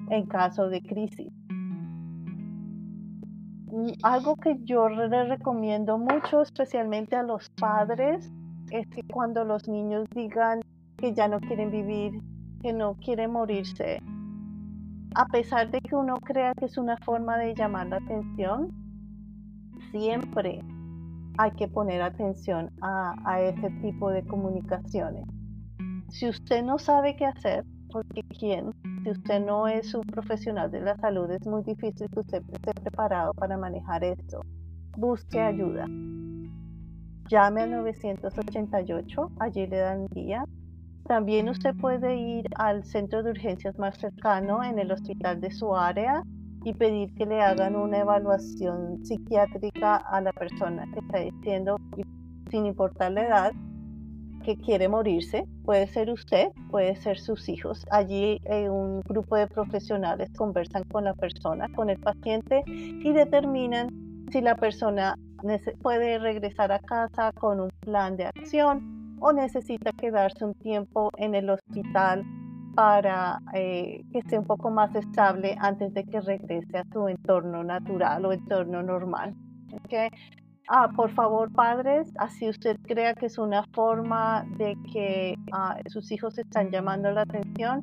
en 0.09 0.25
caso 0.25 0.69
de 0.69 0.81
crisis. 0.81 1.29
Algo 4.03 4.37
que 4.37 4.55
yo 4.63 4.87
le 4.87 5.25
recomiendo 5.25 5.97
mucho, 5.97 6.41
especialmente 6.41 7.17
a 7.17 7.23
los 7.23 7.49
padres, 7.49 8.31
es 8.71 8.87
que 8.87 9.03
cuando 9.03 9.43
los 9.43 9.67
niños 9.67 10.07
digan 10.15 10.61
que 10.95 11.13
ya 11.13 11.27
no 11.27 11.41
quieren 11.41 11.71
vivir, 11.71 12.13
que 12.61 12.71
no 12.71 12.93
quieren 12.95 13.31
morirse, 13.31 14.01
a 15.15 15.25
pesar 15.25 15.71
de 15.71 15.81
que 15.81 15.93
uno 15.93 16.21
crea 16.21 16.53
que 16.53 16.65
es 16.65 16.77
una 16.77 16.95
forma 16.99 17.37
de 17.37 17.53
llamar 17.53 17.87
la 17.87 17.97
atención, 17.97 18.71
siempre 19.91 20.61
hay 21.37 21.51
que 21.51 21.67
poner 21.67 22.01
atención 22.01 22.69
a, 22.81 23.15
a 23.25 23.41
ese 23.41 23.69
tipo 23.81 24.09
de 24.09 24.23
comunicaciones. 24.23 25.25
Si 26.09 26.27
usted 26.27 26.63
no 26.63 26.77
sabe 26.77 27.15
qué 27.15 27.25
hacer, 27.25 27.65
porque 27.91 28.23
quién, 28.23 28.71
si 29.03 29.11
usted 29.11 29.45
no 29.45 29.67
es 29.67 29.93
un 29.93 30.03
profesional 30.03 30.71
de 30.71 30.81
la 30.81 30.95
salud, 30.97 31.29
es 31.31 31.45
muy 31.45 31.63
difícil 31.63 32.07
que 32.09 32.19
usted 32.19 32.43
esté 32.51 32.73
preparado 32.73 33.33
para 33.33 33.57
manejar 33.57 34.03
esto. 34.03 34.41
Busque 34.97 35.39
ayuda. 35.39 35.85
Llame 37.29 37.61
al 37.61 37.71
988, 37.71 39.31
allí 39.39 39.67
le 39.67 39.77
dan 39.77 40.07
guía. 40.07 40.43
También 41.07 41.49
usted 41.49 41.75
puede 41.75 42.15
ir 42.15 42.45
al 42.55 42.83
centro 42.83 43.23
de 43.23 43.31
urgencias 43.31 43.77
más 43.79 43.97
cercano 43.97 44.63
en 44.63 44.79
el 44.79 44.91
hospital 44.91 45.41
de 45.41 45.51
su 45.51 45.75
área 45.75 46.23
y 46.63 46.73
pedir 46.73 47.13
que 47.15 47.25
le 47.25 47.41
hagan 47.41 47.75
una 47.75 47.99
evaluación 47.99 49.03
psiquiátrica 49.03 49.95
a 49.95 50.21
la 50.21 50.31
persona 50.31 50.85
que 50.93 50.99
está 50.99 51.19
diciendo, 51.19 51.77
sin 52.49 52.65
importar 52.65 53.11
la 53.11 53.21
edad, 53.25 53.51
que 54.43 54.57
quiere 54.57 54.87
morirse. 54.87 55.45
Puede 55.63 55.87
ser 55.87 56.09
usted, 56.09 56.49
puede 56.69 56.95
ser 56.95 57.19
sus 57.19 57.47
hijos. 57.49 57.85
Allí 57.91 58.39
eh, 58.45 58.69
un 58.69 59.01
grupo 59.01 59.35
de 59.35 59.47
profesionales 59.47 60.29
conversan 60.35 60.83
con 60.85 61.05
la 61.05 61.13
persona, 61.13 61.67
con 61.75 61.89
el 61.89 61.99
paciente 61.99 62.63
y 62.67 63.11
determinan 63.13 63.89
si 64.31 64.41
la 64.41 64.55
persona 64.55 65.15
puede 65.81 66.19
regresar 66.19 66.71
a 66.71 66.79
casa 66.79 67.31
con 67.33 67.59
un 67.59 67.69
plan 67.79 68.15
de 68.15 68.25
acción 68.25 69.17
o 69.19 69.33
necesita 69.33 69.91
quedarse 69.91 70.45
un 70.45 70.53
tiempo 70.55 71.11
en 71.17 71.35
el 71.35 71.49
hospital 71.49 72.23
para 72.75 73.39
eh, 73.53 74.03
que 74.11 74.19
esté 74.19 74.37
un 74.37 74.45
poco 74.45 74.69
más 74.69 74.93
estable 74.95 75.55
antes 75.59 75.93
de 75.93 76.03
que 76.03 76.21
regrese 76.21 76.77
a 76.77 76.85
su 76.91 77.07
entorno 77.07 77.63
natural 77.63 78.25
o 78.25 78.31
entorno 78.31 78.81
normal. 78.81 79.35
Ah, 80.67 80.89
por 80.95 81.11
favor, 81.11 81.51
padres, 81.51 82.13
así 82.17 82.47
usted 82.47 82.77
crea 82.83 83.13
que 83.13 83.25
es 83.25 83.37
una 83.37 83.63
forma 83.73 84.45
de 84.57 84.77
que 84.93 85.35
ah, 85.51 85.77
sus 85.87 86.11
hijos 86.11 86.37
están 86.37 86.71
llamando 86.71 87.11
la 87.11 87.23
atención, 87.23 87.81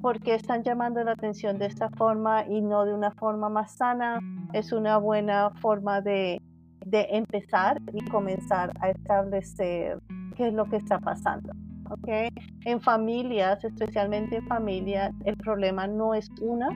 porque 0.00 0.34
están 0.34 0.62
llamando 0.62 1.02
la 1.02 1.12
atención 1.12 1.58
de 1.58 1.66
esta 1.66 1.88
forma 1.90 2.46
y 2.46 2.60
no 2.60 2.84
de 2.84 2.94
una 2.94 3.10
forma 3.12 3.48
más 3.48 3.76
sana, 3.76 4.20
es 4.52 4.72
una 4.72 4.98
buena 4.98 5.50
forma 5.60 6.00
de, 6.00 6.40
de 6.86 7.06
empezar 7.10 7.80
y 7.92 8.04
comenzar 8.04 8.72
a 8.80 8.90
establecer 8.90 9.98
qué 10.36 10.48
es 10.48 10.54
lo 10.54 10.66
que 10.66 10.76
está 10.76 10.98
pasando. 10.98 11.52
¿Ok? 11.92 12.08
En 12.64 12.80
familias, 12.80 13.62
especialmente 13.64 14.36
en 14.36 14.46
familias, 14.46 15.12
el 15.24 15.36
problema 15.36 15.86
no 15.86 16.14
es 16.14 16.28
una, 16.40 16.68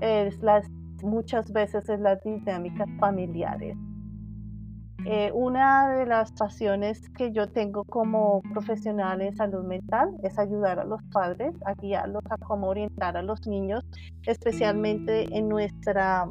es 0.00 0.38
las, 0.42 0.68
muchas 1.02 1.52
veces 1.52 1.88
es 1.88 2.00
las 2.00 2.22
dinámicas 2.22 2.88
familiares. 2.98 3.76
Eh, 5.06 5.30
una 5.34 5.90
de 5.90 6.06
las 6.06 6.32
pasiones 6.32 7.10
que 7.10 7.30
yo 7.30 7.46
tengo 7.50 7.84
como 7.84 8.40
profesional 8.54 9.20
en 9.20 9.36
salud 9.36 9.62
mental 9.62 10.08
es 10.22 10.38
ayudar 10.38 10.78
a 10.78 10.84
los 10.84 11.02
padres 11.12 11.54
a 11.66 11.74
guiarlos 11.74 12.22
a 12.30 12.38
cómo 12.38 12.68
orientar 12.68 13.14
a 13.18 13.22
los 13.22 13.46
niños, 13.46 13.84
especialmente 14.26 15.26
en 15.36 15.50
nuestra 15.50 16.30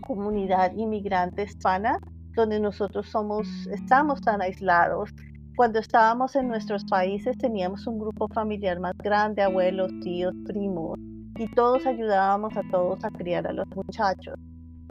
comunidad 0.00 0.72
inmigrante 0.74 1.42
hispana, 1.42 1.98
donde 2.34 2.58
nosotros 2.58 3.06
somos, 3.10 3.46
estamos 3.66 4.22
tan 4.22 4.40
aislados. 4.40 5.10
Cuando 5.56 5.78
estábamos 5.78 6.34
en 6.36 6.48
nuestros 6.48 6.84
países 6.84 7.38
teníamos 7.38 7.86
un 7.86 7.98
grupo 7.98 8.28
familiar 8.28 8.80
más 8.80 8.96
grande, 8.98 9.42
abuelos, 9.42 9.92
tíos, 10.02 10.34
primos, 10.46 10.98
y 11.36 11.46
todos 11.54 11.86
ayudábamos 11.86 12.56
a 12.56 12.62
todos 12.70 13.04
a 13.04 13.10
criar 13.10 13.46
a 13.46 13.52
los 13.52 13.66
muchachos 13.74 14.38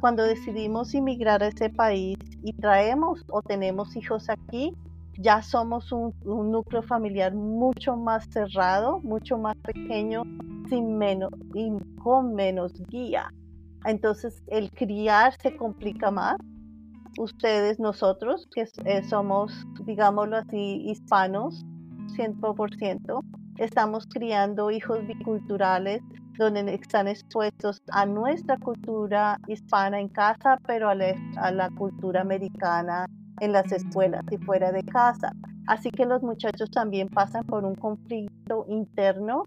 cuando 0.04 0.23
decidimos 0.23 0.93
inmigrar 0.93 1.41
a 1.41 1.47
ese 1.47 1.69
país 1.69 2.17
y 2.43 2.52
traemos 2.52 3.23
o 3.30 3.41
tenemos 3.41 3.95
hijos 3.95 4.30
aquí, 4.30 4.73
ya 5.17 5.41
somos 5.41 5.93
un, 5.93 6.13
núcleo 6.26 6.84
familiar 6.84 7.34
mucho 7.34 7.95
más 7.95 8.26
cerrado, 8.30 8.99
mucho 8.99 9.38
más 9.38 9.56
pequeño, 9.60 10.23
sin 10.67 10.97
menos 10.97 11.32
y 11.54 11.71
con 12.04 12.36
menos 12.36 12.73
guía. 12.89 13.32
Entonces 13.86 14.43
el 14.47 14.71
criar 14.71 15.38
se 15.41 15.56
complica 15.56 16.12
más. 16.12 16.36
Ustedes, 17.17 17.80
nosotros, 17.80 18.47
que 18.54 18.67
eh, 18.86 19.04
somos, 19.04 19.54
digámoslo 19.86 20.38
así, 20.38 20.84
hispanos, 20.88 21.63
100%, 22.15 23.23
estamos 23.58 24.08
criando 24.08 24.71
hijos 24.71 25.06
biculturales 25.06 26.02
donde 26.38 26.73
están 26.73 27.08
expuestos 27.08 27.82
a 27.91 28.06
nuestra 28.06 28.58
cultura 28.58 29.39
hispana 29.47 29.99
en 29.99 30.10
casa, 30.10 30.58
pero 30.65 30.89
a 30.89 30.95
la, 30.95 31.69
cultura 31.78 32.21
americana 32.21 33.06
en 33.39 33.52
las 33.52 33.71
escuelas 33.71 34.23
y 34.32 34.38
fuera 34.38 34.71
de 34.71 34.84
casa. 34.84 35.32
Así 35.67 35.91
que 35.91 36.06
los 36.06 36.23
muchachos 36.23 36.71
también 36.71 37.10
pasan 37.10 37.45
por 37.45 37.63
un 37.63 37.76
conflicto 37.76 38.65
interno 38.67 39.45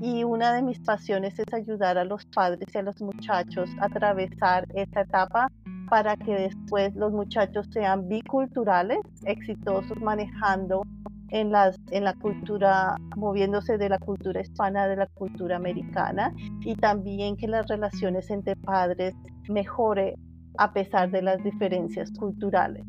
y 0.00 0.24
una 0.24 0.52
de 0.52 0.62
mis 0.62 0.80
pasiones 0.80 1.38
es 1.38 1.52
ayudar 1.52 1.98
a 1.98 2.04
los 2.04 2.24
padres 2.26 2.66
y 2.74 2.78
a 2.78 2.82
los 2.82 3.00
muchachos 3.00 3.70
a 3.78 3.86
atravesar 3.86 4.66
esta 4.74 5.02
etapa 5.02 5.48
para 5.92 6.16
que 6.16 6.34
después 6.34 6.94
los 6.96 7.12
muchachos 7.12 7.68
sean 7.70 8.08
biculturales, 8.08 9.00
exitosos 9.26 10.00
manejando 10.00 10.86
en, 11.28 11.52
las, 11.52 11.78
en 11.90 12.04
la 12.04 12.14
cultura, 12.14 12.96
moviéndose 13.14 13.76
de 13.76 13.90
la 13.90 13.98
cultura 13.98 14.40
hispana 14.40 14.88
de 14.88 14.96
la 14.96 15.06
cultura 15.08 15.56
americana 15.56 16.32
y 16.62 16.76
también 16.76 17.36
que 17.36 17.46
las 17.46 17.66
relaciones 17.68 18.30
entre 18.30 18.56
padres 18.56 19.14
mejore 19.50 20.14
a 20.56 20.72
pesar 20.72 21.10
de 21.10 21.20
las 21.20 21.44
diferencias 21.44 22.10
culturales. 22.12 22.86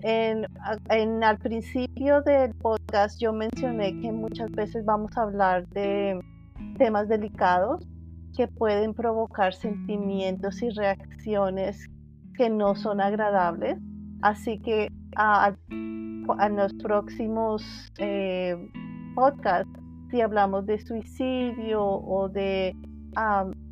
En, 0.00 0.44
al 1.22 1.38
principio 1.38 2.20
del 2.22 2.52
podcast 2.54 3.20
yo 3.20 3.32
mencioné 3.32 4.00
que 4.00 4.10
muchas 4.10 4.50
veces 4.50 4.84
vamos 4.84 5.16
a 5.16 5.22
hablar 5.22 5.68
de 5.68 6.18
temas 6.78 7.06
delicados 7.06 7.86
que 8.36 8.48
pueden 8.48 8.94
provocar 8.94 9.54
sentimientos 9.54 10.62
y 10.62 10.70
reacciones 10.70 11.88
que 12.36 12.50
no 12.50 12.74
son 12.74 13.00
agradables. 13.00 13.78
Así 14.22 14.58
que 14.58 14.88
a, 15.16 15.54
los 16.50 16.74
próximos 16.74 17.92
eh, 17.98 18.56
podcasts, 19.14 19.72
si 20.10 20.20
hablamos 20.20 20.66
de 20.66 20.78
suicidio 20.78 21.84
o 21.84 22.28
de, 22.28 22.76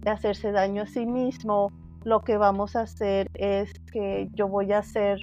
hacerse 0.04 0.52
daño 0.52 0.82
a 0.82 0.86
sí 0.86 1.06
mismo, 1.06 1.72
lo 2.04 2.20
que 2.20 2.36
vamos 2.36 2.76
a 2.76 2.82
hacer 2.82 3.28
es 3.34 3.72
que 3.92 4.28
yo 4.34 4.48
voy 4.48 4.72
a 4.72 4.78
hacer 4.78 5.20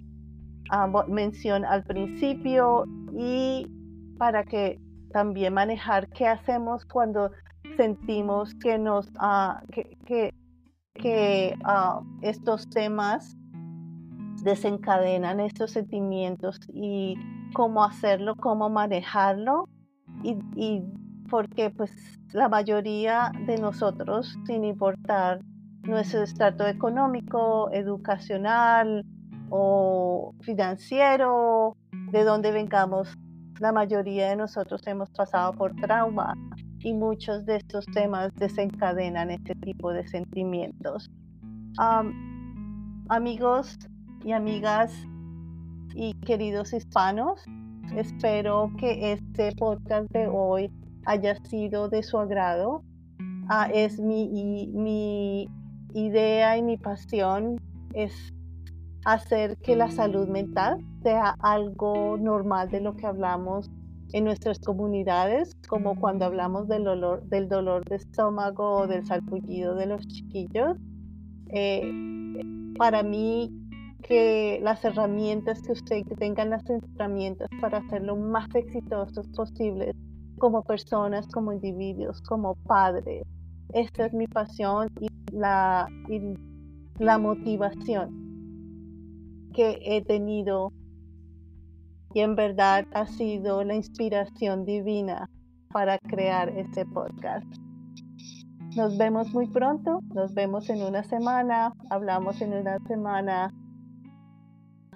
mención 1.08 1.65
al 1.65 1.84
principio 1.84 2.86
y 3.13 3.67
para 4.17 4.43
que 4.43 4.80
también 5.12 5.54
manejar 5.54 6.08
qué 6.10 6.28
hacemos 6.28 6.86
cuando 6.86 7.32
sentimos 7.78 8.54
que 8.56 8.78
nos 8.78 9.10
ah, 9.19 9.62
que, 9.71 10.34
ah, 11.63 12.01
estos 12.21 12.69
temas 12.69 13.38
desencadenan 14.43 15.39
estos 15.39 15.71
sentimientos 15.71 16.60
y 16.73 17.15
cómo 17.53 17.83
hacerlo, 17.83 18.36
cómo 18.36 18.69
manejarlo 18.69 19.67
y, 20.23 20.81
porque 21.29 21.69
pues 21.69 21.91
la 22.31 22.47
mayoría 22.47 23.31
de 23.45 23.57
nosotros, 23.57 24.38
sin 24.45 24.63
importar 24.63 25.41
nuestro 25.83 26.23
estrato 26.23 26.65
económico, 26.65 27.69
educacional 27.71 29.05
o 29.49 30.33
financiero, 30.41 31.75
de 32.12 32.23
donde 32.23 32.51
vengamos, 32.51 33.13
la 33.60 33.71
mayoría 33.71 34.29
de 34.29 34.36
nosotros 34.38 34.81
hemos 34.88 35.10
pasado 35.10 35.53
por 35.53 35.75
trauma 35.75 36.33
y 36.79 36.93
muchos 36.93 37.45
de 37.45 37.57
estos 37.57 37.85
temas 37.87 38.33
desencadenan 38.35 39.31
este 39.31 39.55
tipo 39.55 39.91
de 39.91 40.07
sentimientos. 40.07 41.09
amigos, 43.09 43.77
y 44.23 44.31
amigas 44.33 44.93
y 45.95 46.13
queridos 46.15 46.73
hispanos. 46.73 47.43
Espero 47.95 48.71
que 48.77 49.13
este 49.13 49.53
podcast 49.55 50.09
de 50.11 50.27
hoy 50.27 50.69
haya 51.05 51.35
sido 51.45 51.87
de 51.87 52.03
su 52.03 52.17
agrado. 52.17 52.83
Ah, 53.47 53.69
es 53.73 53.99
mi, 53.99 54.27
mi 54.73 55.47
idea 55.93 56.57
y 56.57 56.63
mi 56.63 56.77
pasión 56.77 57.61
es 57.93 58.33
hacer 59.05 59.55
que 59.57 59.77
la 59.77 59.89
salud 59.89 60.27
mental 60.27 60.83
sea 61.01 61.35
algo 61.39 62.17
normal 62.17 62.69
de 62.69 62.81
lo 62.81 62.97
que 62.97 63.05
hablamos 63.05 63.71
en 64.13 64.24
nuestras 64.24 64.60
comunidades, 64.60 65.56
como 65.67 66.00
cuando 66.00 66.26
hablamos 66.26 66.67
del 66.67 66.84
dolor, 66.84 67.24
del 67.28 67.50
dolor 67.50 67.84
de 67.86 67.98
estómago 67.98 68.80
o 68.80 68.88
del 68.88 69.06
salpullido 69.06 69.76
de 69.76 69.86
los 69.86 70.08
chiquillos. 70.08 70.78
Eh, 71.50 71.91
para 72.78 73.04
mí 73.04 73.52
que 74.04 74.60
las 74.62 74.84
herramientas 74.86 75.62
que 75.62 75.74
usted 75.74 76.04
tengan 76.17 76.50
las 76.50 76.63
herramientas 76.70 77.50
para 77.60 77.80
hacerlo 77.80 78.15
más 78.15 78.48
exitosos 78.56 79.28
posibles 79.30 79.96
como 80.38 80.63
personas, 80.63 81.28
como 81.28 81.52
individuos, 81.52 82.22
como 82.22 82.56
padres. 82.56 83.24
Esta 83.74 84.06
es 84.06 84.13
mi 84.13 84.28
pasión 84.28 84.89
y 85.00 85.08
la, 85.32 85.88
y 86.08 86.22
la 87.00 87.17
motivación 87.17 88.28
que 89.54 89.80
he 89.82 90.02
tenido 90.04 90.72
y 92.17 92.21
en 92.21 92.36
verdad 92.36 92.84
ha 92.95 93.06
sido 93.06 93.63
la 93.63 93.75
inspiración 93.75 94.65
divina 94.65 95.30
para 95.71 95.99
crear 95.99 96.49
este 96.49 96.84
podcast. 96.84 97.45
Nos 98.75 98.97
vemos 98.97 99.32
muy 99.36 99.45
pronto, 99.45 99.99
nos 100.15 100.34
vemos 100.34 100.67
en 100.71 100.82
una 100.82 101.03
semana, 101.03 101.71
hablamos 101.91 102.41
en 102.41 102.53
una 102.53 102.80
semana 102.88 103.53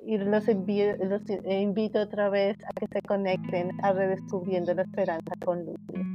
y 0.04 0.18
los, 0.18 0.48
los 0.48 1.22
invito 1.46 2.02
otra 2.02 2.30
vez 2.30 2.58
a 2.66 2.74
que 2.80 2.88
se 2.88 3.04
conecten 3.04 3.70
a 3.84 3.94
Redescubriendo 3.94 4.74
la 4.74 4.82
Esperanza 4.82 5.36
con 5.46 5.64
Lucy. 5.64 6.11